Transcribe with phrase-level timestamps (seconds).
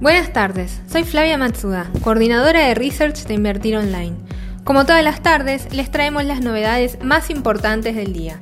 [0.00, 4.14] Buenas tardes, soy Flavia Matsuda, coordinadora de Research de Invertir Online.
[4.62, 8.38] Como todas las tardes, les traemos las novedades más importantes del día.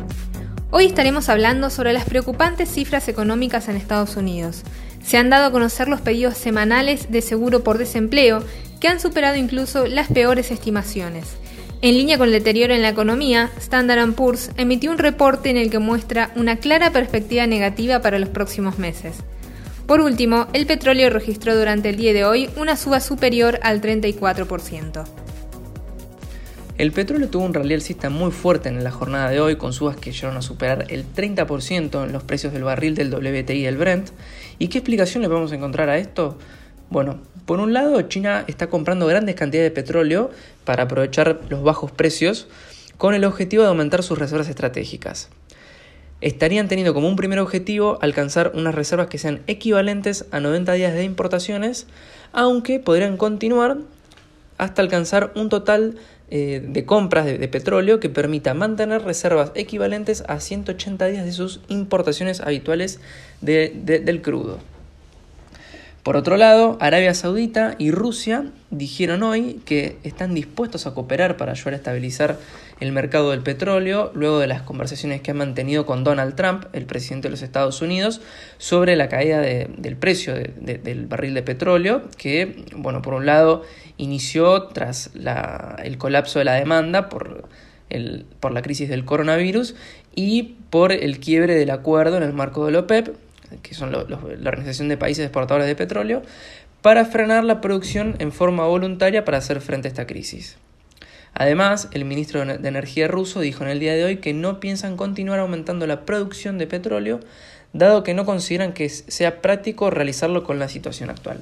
[0.70, 4.64] Hoy estaremos hablando sobre las preocupantes cifras económicas en Estados Unidos.
[5.02, 8.44] Se han dado a conocer los pedidos semanales de seguro por desempleo,
[8.78, 11.38] que han superado incluso las peores estimaciones.
[11.80, 15.70] En línea con el deterioro en la economía, Standard Poor's emitió un reporte en el
[15.70, 19.22] que muestra una clara perspectiva negativa para los próximos meses.
[19.86, 25.04] Por último, el petróleo registró durante el día de hoy una suba superior al 34%.
[26.76, 29.96] El petróleo tuvo un rally alcista muy fuerte en la jornada de hoy, con subas
[29.96, 33.76] que llegaron a superar el 30% en los precios del barril del WTI y el
[33.76, 34.10] Brent.
[34.58, 36.36] ¿Y qué explicación le podemos encontrar a esto?
[36.90, 40.30] Bueno, por un lado, China está comprando grandes cantidades de petróleo
[40.64, 42.48] para aprovechar los bajos precios
[42.98, 45.30] con el objetivo de aumentar sus reservas estratégicas.
[46.20, 50.94] Estarían teniendo como un primer objetivo alcanzar unas reservas que sean equivalentes a 90 días
[50.94, 51.86] de importaciones,
[52.32, 53.78] aunque podrían continuar
[54.58, 55.96] hasta alcanzar un total
[56.28, 61.60] eh, de compras de, petróleo que permita mantener reservas equivalentes a 180 días de sus
[61.68, 62.98] importaciones habituales
[63.40, 64.58] del crudo.
[66.06, 71.50] Por otro lado, Arabia Saudita y Rusia dijeron hoy que están dispuestos a cooperar para
[71.50, 72.38] ayudar a estabilizar
[72.78, 76.86] el mercado del petróleo luego de las conversaciones que han mantenido con Donald Trump, el
[76.86, 78.20] presidente de los Estados Unidos,
[78.56, 83.64] sobre la caída del precio del barril de petróleo, que, bueno, por un lado
[83.96, 85.10] inició tras
[85.82, 87.48] el colapso de la demanda por,
[88.38, 89.74] por la crisis del coronavirus
[90.14, 93.25] y por el quiebre del acuerdo en el marco del OPEP,
[93.62, 93.98] que son la
[94.48, 96.22] Organización de Países Exportadores de Petróleo,
[96.82, 100.56] para frenar la producción en forma voluntaria para hacer frente a esta crisis.
[101.34, 104.96] Además, el ministro de Energía ruso dijo en el día de hoy que no piensan
[104.96, 107.20] continuar aumentando la producción de petróleo,
[107.74, 111.40] dado que no consideran que sea práctico realizarlo con la situación actual.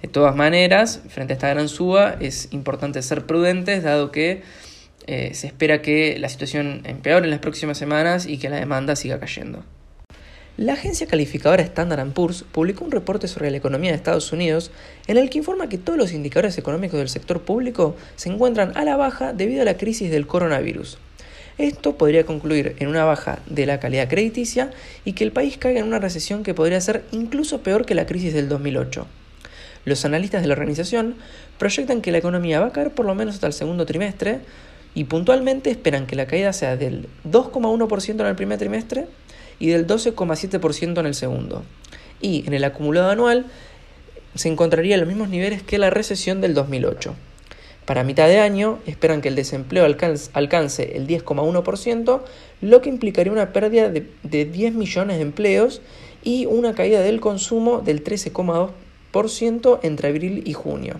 [0.00, 4.42] De todas maneras, frente a esta gran suba, es importante ser prudentes, dado que
[5.06, 8.96] eh, se espera que la situación empeore en las próximas semanas y que la demanda
[8.96, 9.64] siga cayendo.
[10.58, 14.70] La agencia calificadora Standard Poor's publicó un reporte sobre la economía de Estados Unidos
[15.06, 18.84] en el que informa que todos los indicadores económicos del sector público se encuentran a
[18.84, 20.98] la baja debido a la crisis del coronavirus.
[21.56, 24.70] Esto podría concluir en una baja de la calidad crediticia
[25.06, 28.04] y que el país caiga en una recesión que podría ser incluso peor que la
[28.04, 29.06] crisis del 2008.
[29.86, 31.14] Los analistas de la organización
[31.58, 34.40] proyectan que la economía va a caer por lo menos hasta el segundo trimestre
[34.94, 39.06] y puntualmente esperan que la caída sea del 2,1% en el primer trimestre
[39.62, 41.62] y del 12,7% en el segundo.
[42.20, 43.46] Y en el acumulado anual
[44.34, 47.14] se encontraría en los mismos niveles que la recesión del 2008.
[47.84, 52.22] Para mitad de año esperan que el desempleo alcance el 10,1%,
[52.60, 55.80] lo que implicaría una pérdida de, de 10 millones de empleos
[56.24, 60.96] y una caída del consumo del 13,2% entre abril y junio.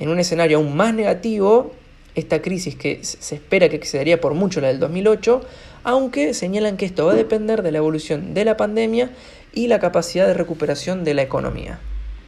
[0.00, 1.72] En un escenario aún más negativo,
[2.14, 5.40] esta crisis que se espera que excedería por mucho la del 2008,
[5.82, 9.10] aunque señalan que esto va a depender de la evolución de la pandemia
[9.52, 11.80] y la capacidad de recuperación de la economía.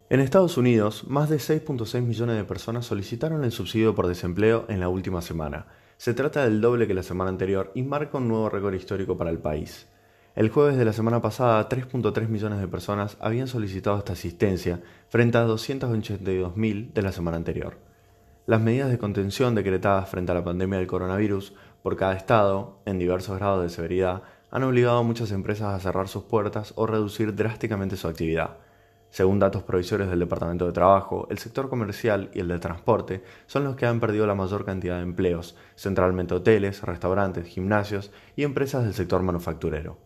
[0.09, 4.79] En Estados Unidos, más de 6.6 millones de personas solicitaron el subsidio por desempleo en
[4.79, 5.67] la última semana.
[5.97, 9.31] Se trata del doble que la semana anterior y marca un nuevo récord histórico para
[9.31, 9.87] el país.
[10.35, 15.39] El jueves de la semana pasada, 3.3 millones de personas habían solicitado esta asistencia frente
[15.39, 17.86] a 282.000 de la semana anterior.
[18.47, 21.53] Las medidas de contención decretadas frente a la pandemia del coronavirus
[21.83, 26.07] por cada estado, en diversos grados de severidad, han obligado a muchas empresas a cerrar
[26.07, 28.59] sus puertas o reducir drásticamente su actividad.
[29.09, 33.65] Según datos provisorios del Departamento de Trabajo, el sector comercial y el de transporte son
[33.65, 38.85] los que han perdido la mayor cantidad de empleos, centralmente hoteles, restaurantes, gimnasios y empresas
[38.85, 39.97] del sector manufacturero.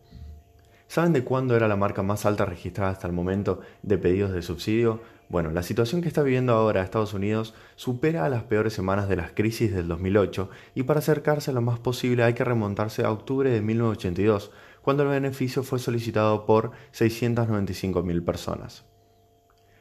[0.88, 4.42] ¿Saben de cuándo era la marca más alta registrada hasta el momento de pedidos de
[4.42, 5.00] subsidio?
[5.32, 9.16] Bueno, la situación que está viviendo ahora Estados Unidos supera a las peores semanas de
[9.16, 13.48] las crisis del 2008 y para acercarse lo más posible hay que remontarse a octubre
[13.48, 14.50] de 1982,
[14.82, 18.84] cuando el beneficio fue solicitado por 695.000 personas.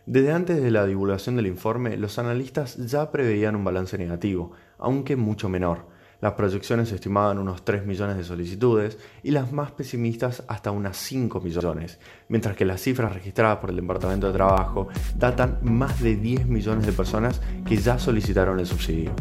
[0.06, 5.18] Desde antes de la divulgación del informe, los analistas ya preveían un balance negativo, aunque
[5.18, 5.88] mucho menor,
[6.21, 11.41] las proyecciones estimaban unos 3 millones de solicitudes y las más pesimistas hasta unas 5
[11.41, 14.88] millones, mientras que las cifras registradas por el Departamento de Trabajo
[15.18, 19.13] datan más de 10 millones de personas que ya solicitaron el subsidio.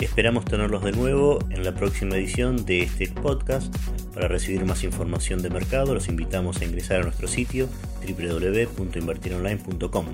[0.00, 3.74] Esperamos tenerlos de nuevo en la próxima edición de este podcast.
[4.12, 7.66] Para recibir más información de mercado, los invitamos a ingresar a nuestro sitio
[8.06, 10.06] www.invertironline.com.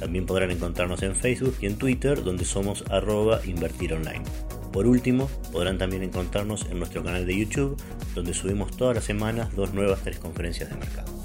[0.00, 4.22] También podrán encontrarnos en Facebook y en Twitter, donde somos arroba invertironline.
[4.76, 7.78] Por último, podrán también encontrarnos en nuestro canal de YouTube,
[8.14, 11.15] donde subimos todas las semanas dos nuevas conferencias de mercado.